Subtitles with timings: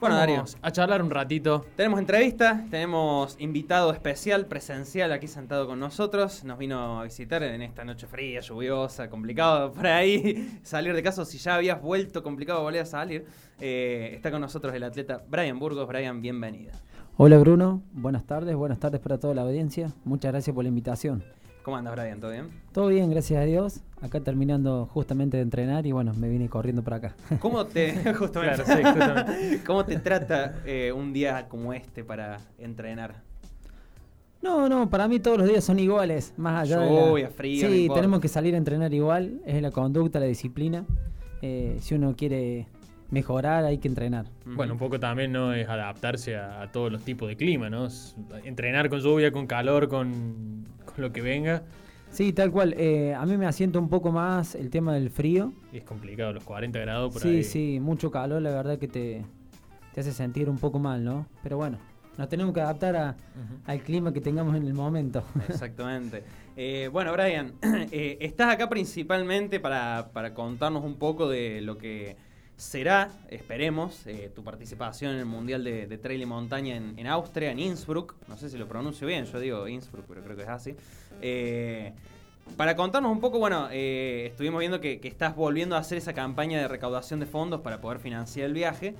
[0.00, 0.44] Bueno, Darío.
[0.62, 1.66] A charlar un ratito.
[1.74, 6.44] Tenemos entrevista, tenemos invitado especial, presencial aquí sentado con nosotros.
[6.44, 11.24] Nos vino a visitar en esta noche fría, lluviosa, complicado por ahí salir de casa.
[11.24, 13.26] Si ya habías vuelto complicado volver a salir,
[13.58, 15.88] eh, está con nosotros el atleta Brian Burgos.
[15.88, 16.72] Brian, bienvenido.
[17.16, 19.92] Hola Bruno, buenas tardes, buenas tardes para toda la audiencia.
[20.04, 21.24] Muchas gracias por la invitación.
[21.62, 22.20] ¿Cómo andas, Brian?
[22.20, 22.48] ¿Todo bien?
[22.72, 23.80] Todo bien, gracias a Dios.
[24.00, 27.16] Acá terminando justamente de entrenar y bueno, me vine corriendo para acá.
[27.40, 29.60] ¿Cómo te, justamente, Claro, sí, justamente.
[29.66, 33.16] ¿cómo te trata eh, un día como este para entrenar?
[34.40, 37.30] No, no, para mí todos los días son iguales, más allá de Lluvia, la...
[37.30, 40.86] frío, Sí, tenemos que salir a entrenar igual, es la conducta, la disciplina.
[41.42, 42.68] Eh, si uno quiere
[43.10, 44.26] mejorar, hay que entrenar.
[44.46, 47.86] Bueno, un poco también no es adaptarse a, a todos los tipos de clima, ¿no?
[47.86, 48.14] Es
[48.44, 50.64] entrenar con lluvia, con calor, con
[50.98, 51.62] lo que venga.
[52.10, 52.74] Sí, tal cual.
[52.78, 55.52] Eh, a mí me asienta un poco más el tema del frío.
[55.72, 57.44] Y es complicado, los 40 grados por sí, ahí.
[57.44, 59.24] sí, mucho calor, la verdad que te,
[59.94, 61.26] te hace sentir un poco mal, ¿no?
[61.42, 61.76] Pero bueno,
[62.16, 63.16] nos tenemos que adaptar a-
[63.66, 65.22] al clima que tengamos en el momento.
[65.48, 66.22] Exactamente.
[66.56, 67.52] Eh, bueno, Brian,
[67.92, 72.16] eh, estás acá principalmente para, para contarnos un poco de lo que
[72.58, 77.60] será, esperemos, eh, tu participación en el Mundial de, Trail y Montaña en, Austria, en
[77.60, 78.16] Innsbruck.
[78.26, 80.74] No sé si lo pronuncio bien, yo digo Innsbruck, pero creo que es así.
[81.22, 81.92] Eh,
[82.56, 86.60] para contarnos un poco, bueno, eh, estuvimos viendo que, estás volviendo a hacer esa campaña
[86.60, 88.96] de recaudación de fondos para poder financiar el viaje.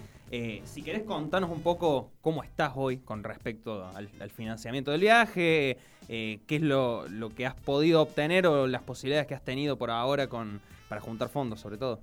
[0.64, 6.44] Si querés contarnos un poco cómo estás hoy con respecto al, financiamiento del viaje, qué
[6.48, 10.28] es lo, lo que has podido obtener o las posibilidades que has tenido por ahora
[10.28, 12.00] con, para juntar fondos, sobre todo.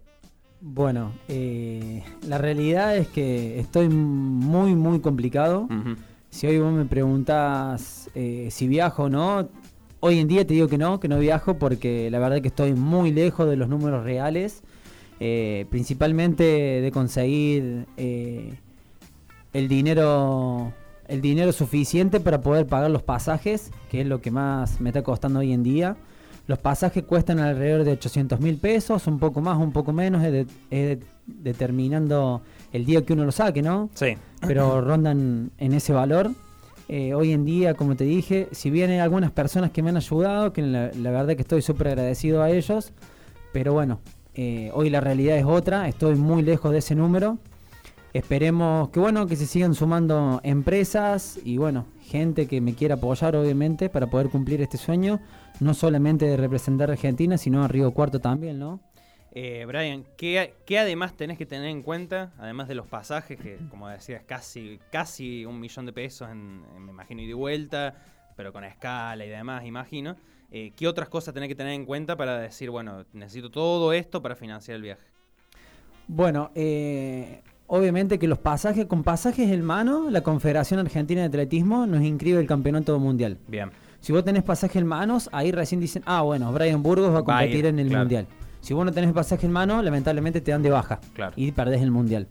[0.61, 5.67] Bueno, eh, la realidad es que estoy muy, muy complicado.
[6.29, 9.47] Si hoy vos me preguntás eh, si viajo o no,
[10.01, 12.73] hoy en día te digo que no, que no viajo porque la verdad que estoy
[12.73, 14.61] muy lejos de los números reales,
[15.19, 18.53] eh, principalmente de conseguir eh,
[19.53, 20.73] el dinero
[21.07, 25.03] el dinero suficiente para poder pagar los pasajes, que es lo que más me está
[25.03, 25.95] costando hoy en día.
[26.47, 30.31] Los pasajes cuestan alrededor de 800 mil pesos, un poco más, un poco menos, es,
[30.31, 32.41] de- es de- determinando
[32.71, 33.89] el día que uno lo saque, ¿no?
[33.93, 34.15] Sí.
[34.47, 36.31] pero rondan en ese valor.
[36.87, 39.97] Eh, hoy en día, como te dije, si bien hay algunas personas que me han
[39.97, 42.93] ayudado, que la, la verdad que estoy súper agradecido a ellos,
[43.53, 44.01] pero bueno,
[44.35, 47.39] eh, hoy la realidad es otra, estoy muy lejos de ese número.
[48.15, 53.35] Esperemos que bueno, que se sigan sumando empresas y bueno, gente que me quiera apoyar
[53.35, 55.19] obviamente para poder cumplir este sueño,
[55.59, 58.79] no solamente de representar a Argentina, sino a Río Cuarto también, ¿no?
[59.33, 63.57] Eh, Brian, ¿qué, qué además tenés que tener en cuenta, además de los pasajes, que
[63.69, 67.95] como decías, casi, casi un millón de pesos, en, en, me imagino, y de vuelta,
[68.37, 70.15] pero con escala y demás, imagino?
[70.51, 74.21] Eh, ¿Qué otras cosas tenés que tener en cuenta para decir, bueno, necesito todo esto
[74.21, 75.03] para financiar el viaje?
[76.07, 81.85] Bueno, eh, obviamente que los pasajes, con pasajes en mano, la Confederación Argentina de Atletismo
[81.85, 83.37] nos inscribe el campeonato mundial.
[83.47, 83.71] Bien.
[83.99, 87.23] Si vos tenés pasaje en manos, ahí recién dicen, ah, bueno, Brian Burgos va a
[87.23, 88.03] competir en el claro.
[88.03, 88.27] mundial.
[88.61, 91.33] Si vos no tenés pasaje en mano, lamentablemente te dan de baja Claro.
[91.35, 92.27] y perdés el mundial.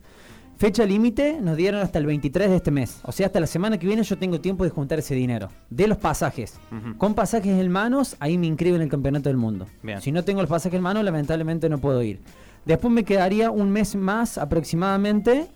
[0.56, 3.00] Fecha límite nos dieron hasta el 23 de este mes.
[3.02, 5.48] O sea, hasta la semana que viene yo tengo tiempo de juntar ese dinero.
[5.68, 6.60] De los pasajes.
[6.96, 9.66] Con pasajes en manos, ahí me inscriben en el campeonato del mundo.
[9.82, 10.00] Bien.
[10.00, 12.20] Si no tengo los pasajes en mano, lamentablemente no puedo ir.
[12.64, 15.46] Después me quedaría un mes más aproximadamente,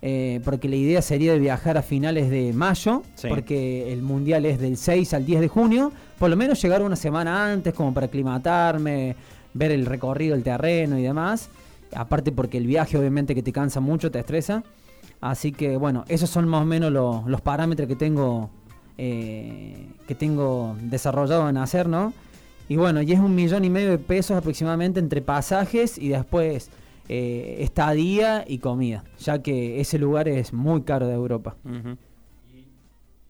[0.00, 3.28] eh, porque la idea sería de viajar a finales de mayo, Sí.
[3.28, 5.92] porque el mundial es del 6 al 10 de junio.
[6.18, 9.16] Por lo menos llegar una semana antes, como para aclimatarme,
[9.54, 11.48] ver el recorrido del terreno y demás.
[11.94, 14.62] Aparte porque el viaje obviamente que te cansa mucho, te estresa.
[15.20, 18.50] Así que bueno, esos son más o menos lo- los parámetros que tengo
[18.98, 22.12] eh, que tengo desarrollado en hacer, ¿no?
[22.68, 26.70] Y bueno, y es un millón y medio de pesos aproximadamente entre pasajes y después
[27.08, 31.56] eh, estadía y comida, ya que ese lugar es muy caro de Europa.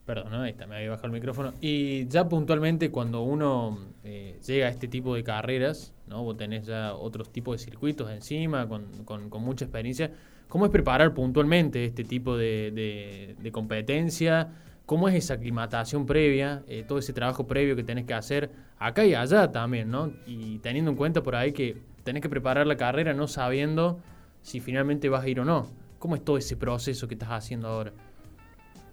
[0.04, 1.54] Perdón, ahí está, me había bajado el micrófono.
[1.60, 6.22] Y ya puntualmente cuando uno eh, llega a este tipo de carreras, ¿no?
[6.24, 10.10] Vos tenés ya otros tipos de circuitos encima, con, con- con mucha experiencia.
[10.48, 14.48] ¿Cómo es preparar puntualmente este tipo de- de competencia?
[14.86, 16.64] ¿Cómo es esa aclimatación previa?
[16.66, 20.12] eh, todo ese trabajo previo que tenés que hacer acá y allá también, ¿no?
[20.26, 24.00] Y teniendo en cuenta por ahí que tenés que preparar la carrera no sabiendo
[24.42, 25.66] si finalmente vas a ir o no.
[25.98, 27.92] ¿Cómo es todo ese proceso que estás haciendo ahora?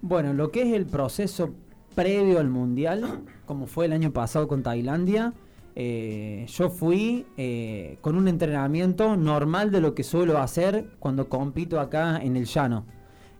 [0.00, 1.54] Bueno, lo que es el proceso
[1.94, 5.32] previo al mundial, como fue el año pasado con Tailandia,
[5.74, 11.80] eh, yo fui eh, con un entrenamiento normal de lo que suelo hacer cuando compito
[11.80, 12.86] acá en el llano,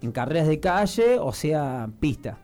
[0.02, 2.38] en carreras de calle o sea pista,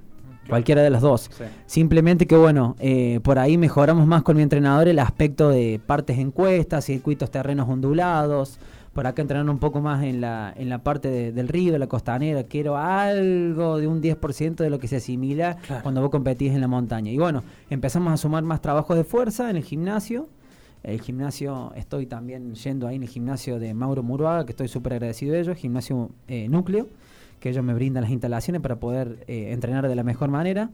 [0.49, 1.31] cualquiera de las dos.
[1.37, 1.45] Sí.
[1.67, 6.19] Simplemente que bueno, eh, por ahí mejoramos más con mi entrenador el aspecto de partes
[6.19, 8.59] encuestas, circuitos terrenos ondulados,
[8.97, 11.87] por acá entrenar un poco más en la, en la parte del río, de la
[11.87, 16.63] costanera, quiero algo de un 10% de lo que se asimila cuando vos competís en
[16.63, 17.13] la montaña.
[17.13, 20.31] Y bueno, empezamos a sumar más trabajo de fuerza en el gimnasio.
[20.83, 24.95] El gimnasio, estoy también yendo ahí en el gimnasio de Mauro Muruaga, que estoy súper
[24.95, 26.89] agradecido de ellos, gimnasio eh, núcleo,
[27.41, 30.71] que ellos me brindan las instalaciones para poder eh, entrenar de la mejor manera.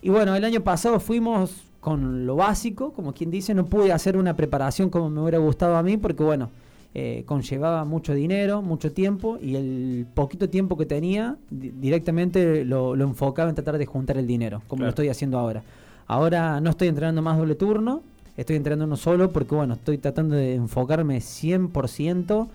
[0.00, 4.16] Y bueno, el año pasado fuimos con lo básico, como quien dice, no pude hacer
[4.16, 6.50] una preparación como me hubiera gustado a mí, porque bueno,
[6.94, 13.50] eh, conllevaba mucho dinero, mucho tiempo y el poquito tiempo que tenía directamente lo, enfocaba
[13.50, 15.62] en tratar de juntar el dinero, como lo estoy haciendo ahora.
[16.06, 18.02] Ahora no estoy entrenando más doble turno,
[18.36, 22.48] estoy entrenando uno solo porque bueno, estoy tratando de enfocarme 100%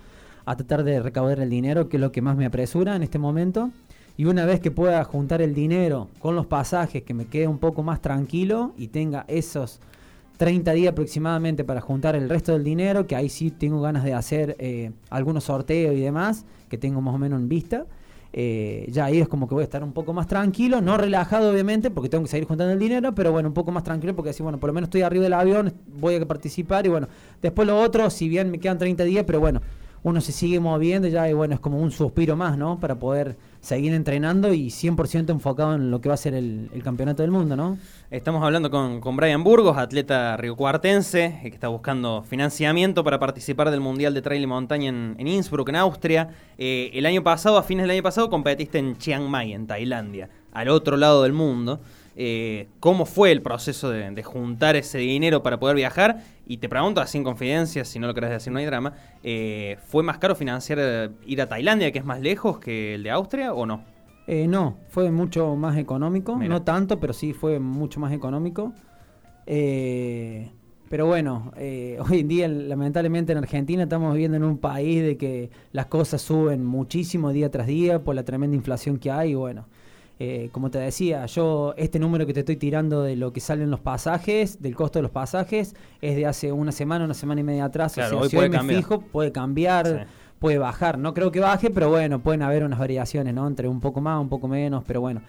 [0.44, 3.18] a tratar de recaudar el dinero, que es lo que más me apresura en este
[3.18, 3.70] momento.
[4.16, 7.58] Y una vez que pueda juntar el dinero con los pasajes, que me quede un
[7.58, 9.80] poco más tranquilo y tenga esos
[10.36, 14.14] 30 días aproximadamente para juntar el resto del dinero, que ahí sí tengo ganas de
[14.14, 17.86] hacer eh, algunos sorteos y demás, que tengo más o menos en vista.
[18.36, 21.52] Eh, ya ahí es como que voy a estar un poco más tranquilo, no relajado
[21.52, 24.30] obviamente, porque tengo que seguir juntando el dinero, pero bueno, un poco más tranquilo porque
[24.30, 27.06] así, bueno, por lo menos estoy arriba del avión, voy a participar y bueno,
[27.40, 29.60] después lo otro, si bien me quedan 30 días, pero bueno,
[30.04, 32.78] uno se sigue moviendo ya y bueno, es como un suspiro más, ¿no?
[32.78, 37.22] Para poder seguir entrenando y 100% enfocado en lo que va a ser el, campeonato
[37.22, 37.78] del mundo, ¿no?
[38.10, 43.70] Estamos hablando con, con Brian Burgos, atleta riocuartense, eh, que está buscando financiamiento para participar
[43.70, 46.28] del Mundial de Trail y Montaña en, Innsbruck, en Austria.
[46.58, 50.28] Eh, el año pasado, a fines del año pasado, competiste en Chiang Mai, en Tailandia,
[50.52, 51.80] al otro lado del mundo.
[52.16, 56.22] Eh, cómo fue el proceso de, juntar ese dinero para poder viajar.
[56.46, 59.78] Y te pregunto, así en confidencia, si no lo querés decir, no hay drama, eh,
[59.86, 63.10] ¿fue más caro financiar eh, ir a Tailandia, que es más lejos que el de
[63.10, 63.82] Austria, o no?
[64.26, 68.72] no, fue mucho más económico, no tanto, pero sí fue mucho más económico.
[69.44, 75.50] pero bueno, hoy en día, lamentablemente en Argentina estamos viviendo en un país de que
[75.72, 79.32] las cosas suben muchísimo día tras día por la tremenda inflación que hay.
[79.32, 79.66] Y bueno,
[80.18, 83.70] eh, como te decía, yo este número que te estoy tirando de lo que salen
[83.70, 87.44] los pasajes, del costo de los pasajes, es de hace una semana, una semana y
[87.44, 87.94] media atrás.
[87.94, 90.06] Claro, o sea, si me fijo, puede cambiar,
[90.38, 90.98] puede bajar.
[90.98, 93.46] No creo que baje, pero bueno, pueden haber unas variaciones, ¿no?
[93.46, 95.20] Entre un poco más, un poco menos, pero bueno.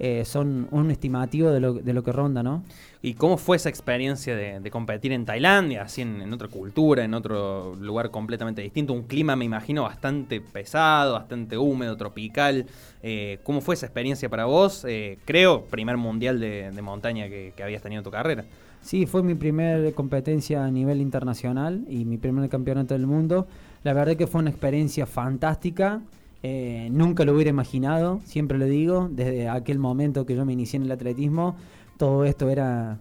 [0.00, 2.62] Eh, son un estimativo de lo, de lo que ronda, ¿no?
[3.02, 7.74] ¿Y cómo fue esa experiencia de, competir en Tailandia, así en, otra cultura, en otro
[7.76, 8.92] lugar completamente distinto?
[8.92, 12.66] Un clima, me imagino, bastante pesado, bastante húmedo, tropical.
[13.02, 14.84] Eh, ¿Cómo fue esa experiencia para vos?
[14.88, 18.44] Eh, creo, primer mundial de, montaña que, que, habías tenido en tu carrera.
[18.82, 23.46] Sí, fue mi primera competencia a nivel internacional y mi primer campeonato del mundo.
[23.84, 26.00] La verdad que fue una experiencia fantástica.
[26.42, 30.76] Eh, nunca lo hubiera imaginado, siempre lo digo, desde aquel momento que yo me inicié
[30.76, 31.56] en el atletismo,
[31.96, 32.98] todo esto era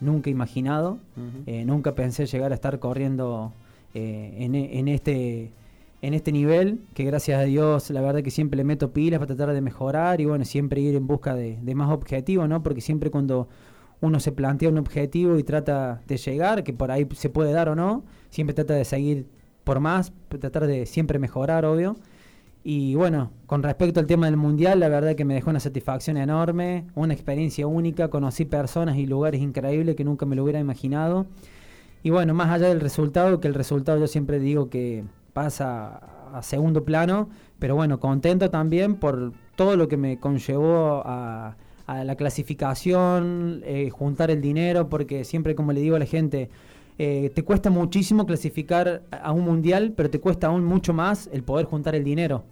[0.00, 0.98] nunca imaginado,
[1.46, 3.52] eh, nunca pensé llegar a estar corriendo
[3.94, 5.52] eh, en, este
[6.02, 9.34] en este nivel, que gracias a Dios la verdad que siempre le meto pilas para
[9.34, 12.62] tratar de mejorar y bueno, siempre ir en busca de, de más objetivos, ¿no?
[12.62, 13.48] Porque siempre cuando
[14.00, 17.68] uno se plantea un objetivo y trata de llegar, que por ahí se puede dar
[17.68, 19.26] o no, siempre trata de seguir
[19.62, 21.96] por más, tratar de siempre mejorar, obvio.
[22.66, 26.16] Y bueno, con respecto al tema del mundial, la verdad que me dejó una satisfacción
[26.16, 31.26] enorme, una experiencia única, conocí personas y lugares increíbles que nunca me lo hubiera imaginado.
[32.02, 36.00] Y bueno, más allá del resultado, que el resultado yo siempre digo que pasa
[36.32, 37.28] a segundo plano,
[37.58, 44.30] pero bueno, contento también por todo lo que me conllevó a, la clasificación, eh, juntar
[44.30, 46.48] el dinero, porque siempre como le digo a la gente,
[46.96, 51.42] eh, te cuesta muchísimo clasificar a un mundial, pero te cuesta aún mucho más el
[51.42, 52.44] poder juntar el dinero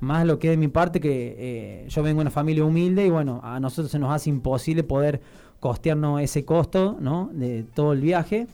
[0.00, 3.10] más lo que de mi parte, que eh, yo vengo de una familia humilde y
[3.10, 5.20] bueno, a nosotros se nos hace imposible poder
[5.60, 7.30] costearnos ese costo, ¿no?
[7.32, 8.46] De todo el viaje.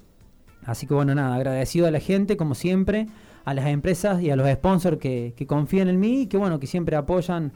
[0.64, 3.06] Así que bueno, nada, agradecido a la gente, como siempre,
[3.44, 6.66] a las empresas y a los sponsors que, confían en mí y que bueno, que
[6.66, 7.52] siempre apoyan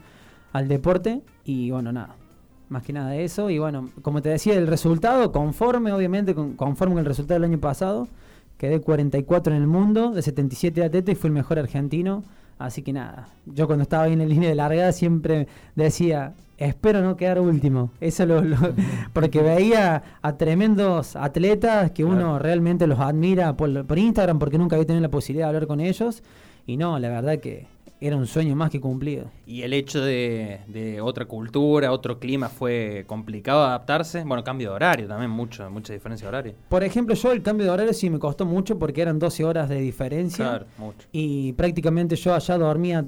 [0.53, 1.21] al deporte.
[1.43, 2.15] Y bueno, nada,
[2.69, 3.49] más que nada de eso.
[3.49, 7.59] Y bueno, como te decía, el resultado, conforme, obviamente, conforme con el resultado del año
[7.59, 8.07] pasado,
[8.57, 12.23] quedé 44 en el mundo, de 77 atletas y fui el mejor argentino.
[12.65, 17.01] Así que nada, yo cuando estaba ahí en la línea de largada siempre decía, espero
[17.01, 17.91] no quedar último.
[17.99, 18.41] Eso lo,
[19.13, 24.75] porque veía a tremendos atletas que uno realmente los admira por, por Instagram porque nunca
[24.75, 26.23] había tenido la posibilidad de hablar con ellos.
[26.67, 27.67] Y no, la verdad que
[28.01, 29.29] era un sueño más que cumplido.
[29.45, 34.23] ¿Y el hecho de, otra cultura, otro clima, fue complicado adaptarse?
[34.23, 36.53] Bueno, cambio de horario también, mucho, mucha diferencia de horario.
[36.67, 39.69] Por ejemplo, yo el cambio de horario sí me costó mucho porque eran 12 horas
[39.69, 40.43] de diferencia.
[40.43, 41.07] Claro, mucho.
[41.11, 43.05] Y prácticamente yo allá dormía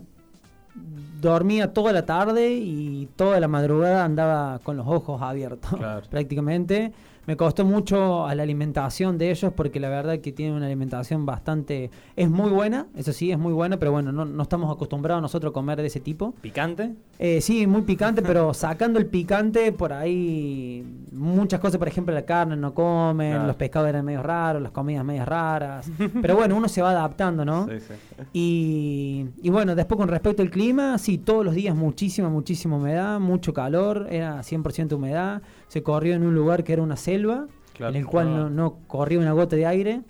[1.29, 5.71] dormía toda la tarde y toda la madrugada andaba con los ojos abiertos,
[6.09, 6.91] prácticamente.
[7.25, 11.25] Me costó mucho a la alimentación de ellos porque la verdad que tienen una alimentación
[11.25, 11.89] bastante...
[12.17, 15.51] Es muy buena, eso sí, es muy buena, pero bueno, no, no estamos acostumbrados nosotros
[15.51, 16.33] a comer de ese tipo.
[16.41, 16.91] ¿Picante?
[17.19, 22.23] Eh, sí, muy picante, pero sacando el picante, por ahí muchas cosas, por ejemplo, la
[22.25, 23.47] carne no comen, Claro.
[23.47, 25.89] los pescados eran medio raros, las comidas medias raras.
[26.21, 27.67] Pero bueno, uno se va adaptando, ¿no?
[27.71, 27.93] Sí, sí.
[28.33, 33.19] Y, y bueno, después con respecto al clima, sí, todos los días muchísima, muchísima humedad,
[33.19, 35.41] mucho calor, era 100% humedad.
[35.67, 37.91] Se corrió en un lugar que era una selva, Claro.
[37.95, 38.37] en el cual Ah.
[38.37, 40.01] no, no corría una gota de aire.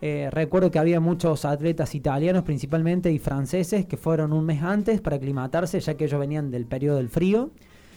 [0.00, 5.00] Eh, recuerdo que había muchos atletas italianos principalmente y franceses que fueron un mes antes
[5.00, 7.50] para aclimatarse, ya que ellos venían del periodo del frío.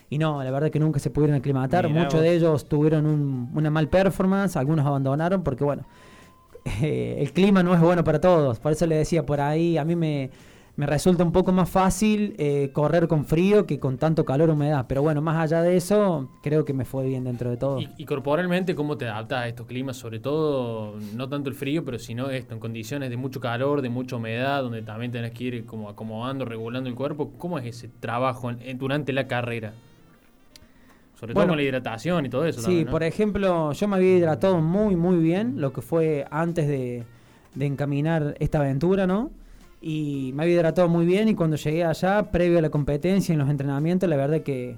[0.08, 1.88] Y no, la verdad que nunca se pudieron aclimatar.
[1.88, 2.22] Mirá Muchos vos.
[2.22, 5.84] de ellos tuvieron un- una mal performance, algunos abandonaron porque, bueno,
[6.84, 8.60] eh, el clima no es bueno para todos.
[8.60, 10.30] Por eso le decía, por ahí a mí me,
[10.78, 14.54] me resulta un poco más fácil eh, correr con frío que con tanto calor o
[14.54, 14.86] humedad.
[14.90, 17.80] Pero bueno, más allá de eso, creo que me fue bien dentro de todo.
[17.80, 19.96] Y, y corporalmente, ¿cómo te adaptas a estos climas?
[19.96, 23.88] Sobre todo, no tanto el frío, pero sino esto, en condiciones de mucho calor, de
[23.90, 27.32] mucha humedad, donde también tenés que ir como acomodando, regulando el cuerpo.
[27.38, 29.74] ¿Cómo es ese trabajo en- en- durante la carrera?
[31.18, 32.60] Sobre todo con la hidratación y todo eso.
[32.60, 32.92] Sí, también, ¿no?
[32.92, 37.04] por ejemplo, yo me había hidratado muy, muy bien, lo que fue antes de,
[37.56, 39.32] de encaminar esta aventura, ¿no?
[39.88, 43.38] Y me había hidratado muy bien y cuando llegué allá, previo a la competencia, en
[43.38, 44.78] los entrenamientos, la verdad que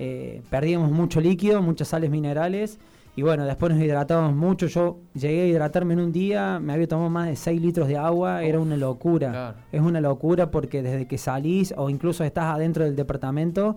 [0.00, 2.80] eh, perdíamos mucho líquido, muchas sales minerales.
[3.14, 4.66] Y bueno, después nos hidratábamos mucho.
[4.66, 7.96] Yo llegué a hidratarme en un día, me había tomado más de 6 litros de
[7.96, 9.30] agua, era una locura.
[9.30, 9.56] Claro.
[9.70, 13.76] Es una locura porque desde que salís o incluso estás adentro del departamento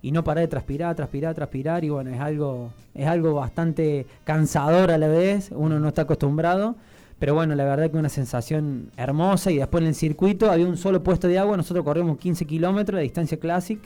[0.00, 4.90] y no parás de transpirar, transpirar, transpirar y bueno, es algo, es algo bastante cansador
[4.90, 6.76] a la vez, uno no está acostumbrado,
[7.18, 9.50] pero bueno, la verdad que una sensación hermosa.
[9.50, 12.98] Y después en el circuito había un solo puesto de agua, nosotros corrimos 15 kilómetros
[12.98, 13.80] de distancia classic,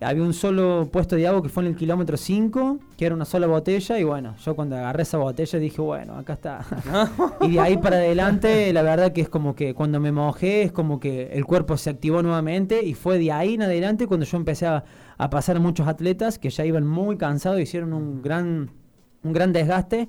[0.00, 3.24] había un solo puesto de agua que fue en el kilómetro 5, que era una
[3.24, 3.98] sola botella.
[3.98, 6.64] Y bueno, yo cuando agarré esa botella dije, bueno, acá está.
[7.40, 10.72] y de ahí para adelante, la verdad que es como que cuando me mojé, es
[10.72, 12.84] como que el cuerpo se activó nuevamente.
[12.84, 14.84] Y fue de ahí en adelante cuando yo empecé a,
[15.16, 18.70] a pasar a muchos atletas que ya iban muy cansados, hicieron un gran,
[19.24, 20.08] un gran desgaste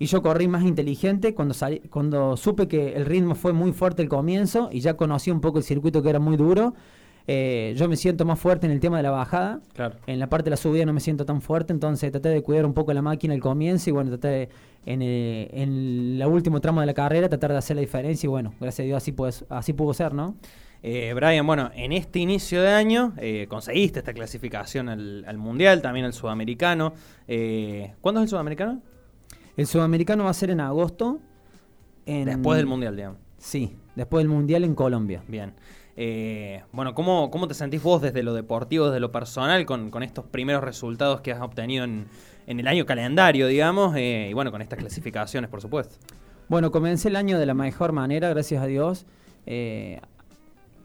[0.00, 4.02] y yo corrí más inteligente cuando, salí, cuando supe que el ritmo fue muy fuerte
[4.02, 6.74] al comienzo y ya conocí un poco el circuito que era muy duro.
[7.26, 9.60] eh, yo me siento más fuerte en el tema de la bajada.
[9.74, 9.96] Claro.
[10.08, 12.66] En la parte de la subida no me siento tan fuerte, entonces traté de cuidar
[12.66, 14.48] un poco la máquina al comienzo y bueno, traté de,
[14.86, 18.30] en, el, en el último tramo de la carrera tratar de hacer la diferencia y
[18.30, 20.34] bueno, gracias a Dios así, pues, así pudo ser, ¿no?
[20.82, 25.82] Eh, Brian, bueno, en este inicio de año eh, conseguiste esta clasificación al, al Mundial,
[25.82, 26.94] también al Sudamericano.
[27.28, 28.80] Eh, ¿Cuándo es el Sudamericano?
[29.60, 31.18] El sudamericano va a ser en agosto.
[32.06, 33.18] en- Después del Mundial, digamos.
[33.36, 35.22] Sí, después del Mundial en Colombia.
[35.28, 35.52] Bien.
[35.96, 40.02] Eh, bueno, ¿cómo, ¿cómo te sentís vos desde lo deportivo, desde lo personal, con, con
[40.02, 42.06] estos primeros resultados que has obtenido en,
[42.46, 43.94] en el año calendario, digamos?
[43.96, 45.96] eh, y bueno, con estas clasificaciones, por supuesto.
[46.48, 49.04] Bueno, comencé el año de la mejor manera, gracias a Dios.
[49.44, 50.00] Eh,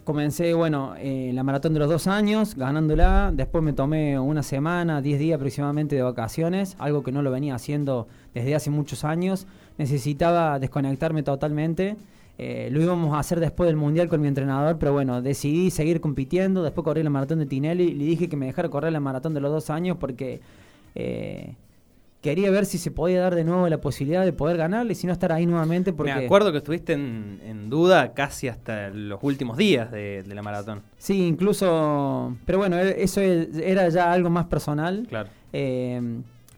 [0.06, 3.32] comencé, bueno, eh, la maratón de los dos años, ganándola.
[3.34, 7.56] Después me tomé una semana, 10 días aproximadamente de vacaciones, algo que no lo venía
[7.56, 9.48] haciendo desde hace muchos años.
[9.78, 11.98] Necesitaba desconectarme totalmente.
[12.38, 16.00] Eh, lo íbamos a hacer después del Mundial con mi entrenador, pero bueno, decidí seguir
[16.00, 16.64] compitiendo.
[16.64, 17.94] Después corrí la maratón de Tinelli.
[17.94, 20.40] Le dije que me dejara correr la maratón de los dos años porque
[20.94, 21.56] eh,
[22.26, 25.06] quería ver si se podía dar de nuevo la posibilidad de poder ganarle y si
[25.06, 25.94] no estar ahí nuevamente.
[25.94, 30.34] Porque, Me acuerdo que estuviste en, en duda casi hasta los últimos días de, de
[30.34, 30.82] la maratón.
[30.98, 32.36] Sí, incluso.
[32.48, 35.06] Pero bueno, e- eso e- era ya algo más personal.
[35.08, 35.30] Claro.
[35.54, 36.02] Eh,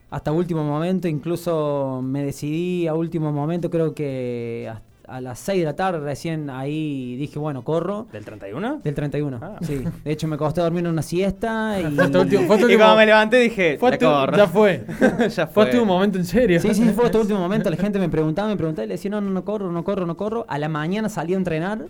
[0.10, 5.60] hasta último momento, incluso me decidí a último momento, creo que a, a las 6
[5.60, 8.08] de la tarde recién ahí dije, bueno, corro.
[8.12, 8.82] ¿Del 31?
[8.84, 9.56] Del 31, Ah.
[9.62, 9.84] sí.
[10.04, 11.96] De hecho, me costó dormir una siesta y...
[11.96, 14.86] Fue tu último- fue tu Y último- cuando me levanté dije, fue tu- ya fue.
[15.36, 16.60] ya Fue tu momento en serio.
[16.60, 17.70] Sí, sí, fue hasta último momento.
[17.70, 20.06] La gente me preguntaba, me preguntaba y le decía, no, no, no corro, no corro,
[20.06, 20.46] no corro.
[20.48, 21.86] A la mañana salí a entrenar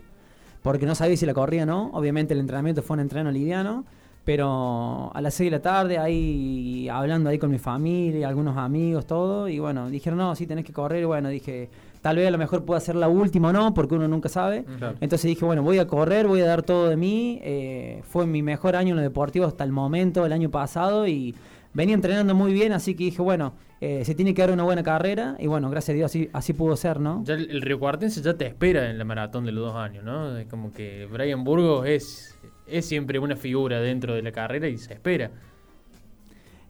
[0.62, 1.90] porque no sabía si la corría o no.
[1.94, 3.84] Obviamente el entrenamiento fue un entreno liviano.
[4.26, 9.06] Pero a las 6 de la tarde, ahí hablando ahí con mi familia, algunos amigos,
[9.08, 9.48] todo.
[9.48, 11.02] Y bueno, dijeron, no, sí tenés que correr.
[11.04, 11.70] Y bueno, dije,
[12.02, 14.64] tal vez a lo mejor pueda ser la última o no, porque uno nunca sabe.
[14.64, 14.96] Claro.
[15.02, 17.40] Entonces dije, bueno, voy a correr, voy a dar todo de mí.
[17.44, 21.36] Eh, fue mi mejor año en lo deportivo hasta el momento, el año pasado, y
[21.74, 24.82] venía entrenando muy bien, así que dije, bueno, eh, se tiene que dar una buena
[24.82, 27.24] carrera, y bueno, gracias a Dios así, así pudo ser, ¿no?
[27.24, 30.04] Ya el, el Río Cuartense ya te espera en la maratón de los dos años,
[30.04, 30.36] ¿no?
[30.38, 32.36] Es como que Brian Burgos es,
[32.66, 35.30] es siempre una figura dentro de la carrera y se espera.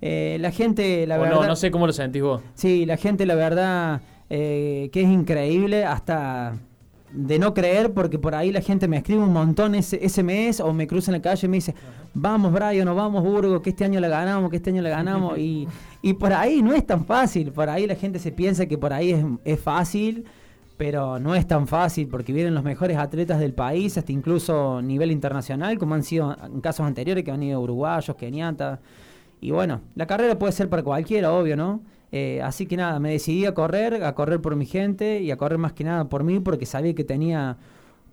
[0.02, 1.36] Eh, la gente, la o verdad...
[1.42, 2.42] no, no sé cómo lo sentís vos.
[2.54, 6.58] Sí, la gente, la verdad, eh, que es increíble, hasta
[7.12, 10.60] de no creer porque por ahí la gente me escribe un montón ese, ese mes
[10.60, 11.74] o me cruza en la calle y me dice,
[12.14, 15.38] vamos Brian o vamos Burgo, que este año la ganamos, que este año la ganamos.
[15.40, 15.68] y,
[16.02, 18.94] y por ahí no es tan fácil, por ahí la gente se piensa que por
[18.94, 20.26] ahí es, es fácil
[20.78, 24.82] pero no es tan fácil porque vienen los mejores atletas del país, hasta incluso a
[24.82, 28.80] nivel internacional, como han sido en casos anteriores que han ido uruguayos, keniatas.
[29.42, 31.82] Y bueno, la carrera puede ser para cualquiera, obvio, ¿no?
[32.12, 35.38] Eh, así que nada, me decidí a correr, a correr por mi gente y a
[35.38, 37.58] correr más que nada por mí porque sabía que tenía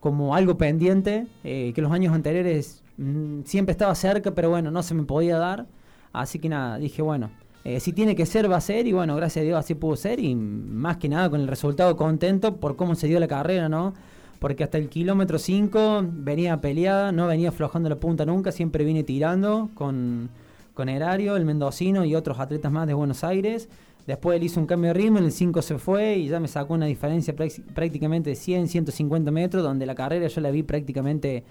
[0.01, 4.83] como algo pendiente, eh, que los años anteriores mm, siempre estaba cerca, pero bueno, no
[4.83, 5.67] se me podía dar.
[6.13, 7.31] Así que nada, dije, bueno,
[7.65, 9.97] eh, si tiene que ser, va a ser, y bueno, gracias a Dios así pudo
[9.97, 13.69] ser, y más que nada con el resultado contento por cómo se dio la carrera,
[13.69, 13.95] ¿no?
[14.39, 19.03] Porque hasta el kilómetro 5 venía peleada, no venía aflojando la punta nunca, siempre vine
[19.05, 20.29] tirando con
[20.75, 23.69] con Herario, el mendocino y otros atletas más de Buenos Aires.
[24.07, 26.49] Después él hizo un cambio de ritmo, en el 5 se fue y ya me
[26.49, 31.43] sacó una diferencia prácticamente de 100, 150 metros, donde la carrera yo la vi prácticamente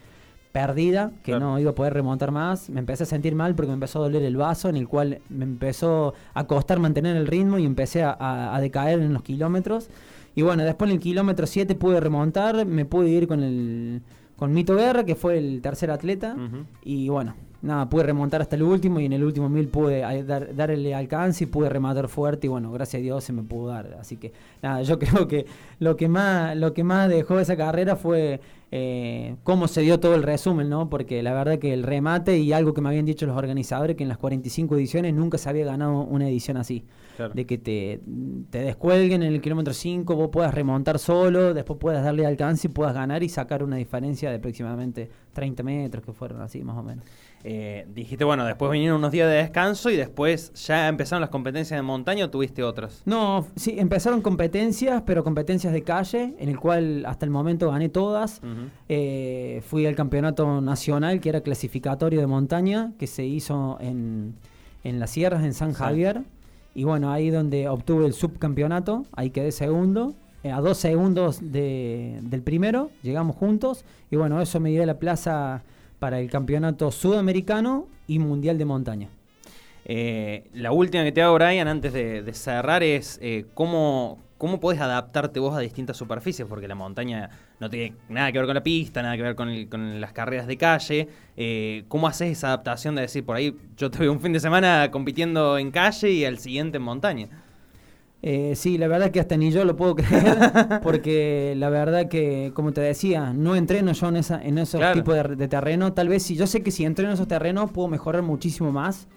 [0.51, 2.69] perdida, que no iba a poder remontar más.
[2.69, 5.19] Me empecé a sentir mal porque me empezó a doler el vaso, en el cual
[5.29, 9.89] me empezó a costar mantener el ritmo y empecé a, decaer en los kilómetros.
[10.35, 14.01] Y bueno, después en el kilómetro 7 pude remontar, me pude ir con el
[14.35, 16.35] con Mito Guerra, que fue el tercer atleta.
[16.83, 20.23] Y bueno, nada, pude remontar hasta el último y en el último mil pude eh,
[20.23, 23.69] dar, darle alcance y pude rematar fuerte y bueno, gracias a Dios se me pudo
[23.69, 23.97] dar.
[23.99, 25.45] Así que nada, yo creo que
[25.79, 28.41] lo que más, lo que más dejó esa carrera fue
[28.75, 30.89] eh, cómo se dio todo el resumen, ¿no?
[30.89, 34.01] Porque la verdad que el remate y algo que me habían dicho los organizadores, que
[34.01, 36.83] en las 45 ediciones nunca se había ganado una edición así.
[37.35, 38.01] De que te,
[38.49, 42.71] te descuelguen en el kilómetro 5, vos puedas remontar solo, después puedas darle alcance y
[42.71, 46.81] puedas ganar y sacar una diferencia de aproximadamente 30 metros, que fueron así más o
[46.81, 47.05] menos.
[47.45, 51.77] Eh, dijiste, bueno, después vinieron unos días de descanso y después ya empezaron las competencias
[51.77, 53.01] de montaña o tuviste otras?
[53.05, 57.89] No, sí, empezaron competencias, pero competencias de calle, en el cual hasta el momento gané
[57.89, 58.41] todas.
[58.89, 64.35] Eh, fui al campeonato nacional, que era clasificatorio de montaña, que se hizo en,
[64.83, 66.21] en las sierras, en San Javier.
[66.75, 70.13] Y bueno, ahí donde obtuve el subcampeonato, ahí quedé segundo.
[70.43, 73.85] Eh, a dos segundos del primero, llegamos juntos.
[74.11, 75.63] Y bueno, eso me dio la plaza
[75.99, 79.09] para el campeonato sudamericano y mundial de montaña.
[79.85, 84.81] Eh, la última que te hago, Brian, antes de, cerrar, es eh, cómo, cómo podés
[84.81, 87.29] adaptarte vos a distintas superficies, porque la montaña
[87.61, 90.57] no tiene nada que ver con la pista, nada que ver con, las carreras de
[90.57, 91.07] calle.
[91.37, 94.41] Eh, ¿Cómo haces esa adaptación de decir, por ahí yo te veo un fin de
[94.41, 97.29] semana compitiendo en calle y al siguiente en montaña?
[98.21, 100.35] Eh, sí, la verdad que hasta ni yo lo puedo creer,
[100.83, 105.15] porque la verdad que, como te decía, no entreno yo en, esa, en esos tipos
[105.37, 105.93] de, terreno.
[105.93, 109.07] Tal vez si yo sé que si entreno en esos terrenos puedo mejorar muchísimo más,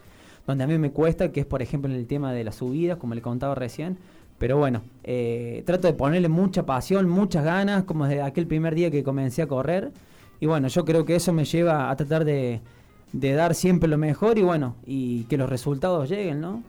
[0.47, 2.99] donde a mí me cuesta, que es por ejemplo en el tema de las subidas,
[2.99, 3.99] como le contaba recién.
[4.39, 8.91] Pero bueno, eh, trato de ponerle mucha pasión, muchas ganas, como desde aquel primer día
[8.91, 9.93] que comencé a correr.
[10.41, 12.61] Y bueno, yo creo que eso me lleva a tratar de,
[13.13, 16.63] de dar siempre lo mejor y bueno, y que los resultados lleguen, ¿no?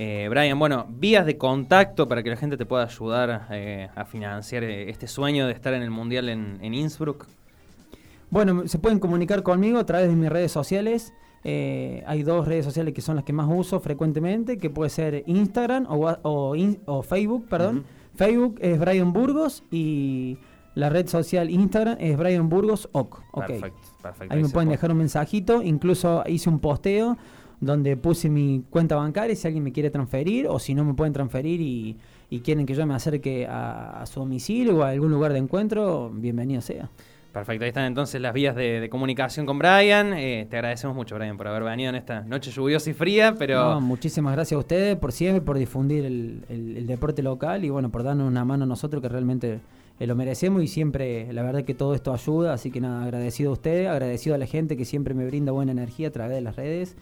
[0.00, 4.04] Eh, Brian, bueno, vías de contacto para que la gente te pueda ayudar eh, a
[4.04, 7.26] financiar este sueño de estar en el Mundial en, Innsbruck.
[8.30, 11.12] Bueno, se pueden comunicar conmigo a través de mis redes sociales.
[11.44, 15.86] Hay dos redes sociales que son las que más uso frecuentemente, que puede ser Instagram
[15.88, 17.84] o, Facebook, perdón.
[18.14, 20.38] Facebook es Brian Burgos y
[20.74, 23.20] la red social Instagram es Brian Burgos OK.
[23.46, 24.34] Perfecto, perfecto.
[24.34, 27.16] Ahí me pueden dejar un mensajito, incluso hice un posteo
[27.60, 31.12] donde puse mi cuenta bancaria si alguien me quiere transferir o si no me pueden
[31.12, 31.96] transferir y,
[32.44, 36.60] quieren que yo me acerque a, su domicilio o a algún lugar de encuentro, bienvenido
[36.60, 36.90] sea.
[37.38, 40.12] Perfecto, ahí están entonces las vías de, comunicación con Brian.
[40.12, 43.80] Eh, te agradecemos mucho, Brian, por haber venido en esta noche lluviosa y fría, pero...
[43.80, 48.26] muchísimas gracias a ustedes por siempre, por difundir el, deporte local y bueno, por darnos
[48.26, 49.60] una mano a nosotros que realmente
[50.00, 53.50] eh, lo merecemos y siempre, la verdad que todo esto ayuda, así que nada, agradecido
[53.50, 56.40] a ustedes, agradecido a la gente que siempre me brinda buena energía a través de
[56.40, 56.96] las redes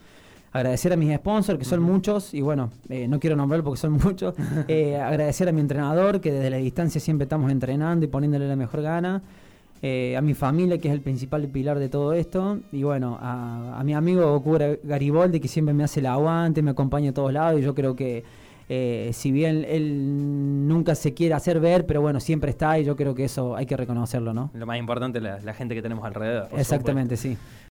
[0.52, 3.92] agradecer a mis sponsors, que son muchos, y bueno, eh, no quiero nombrarlo porque son
[3.92, 4.34] muchos.
[4.68, 8.56] Eh, agradecer a mi entrenador, que desde la distancia siempre estamos entrenando y poniéndole la
[8.56, 9.22] mejor gana.
[9.82, 12.60] Eh, a mi familia, que es el principal pilar de todo esto.
[12.72, 17.10] Y bueno, a, mi amigo Goku Garibaldi, que siempre me hace el aguante, me acompaña
[17.10, 17.60] a todos lados.
[17.60, 18.24] Y yo creo que,
[19.12, 22.78] si bien él nunca se quiere hacer ver, pero bueno, siempre está.
[22.78, 24.50] Y yo creo que eso hay que reconocerlo, ¿no?
[24.54, 26.48] Lo más importante es la, gente que tenemos alrededor.
[26.56, 27.36] Exactamente, sí.